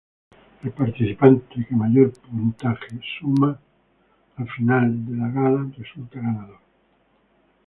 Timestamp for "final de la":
4.49-5.27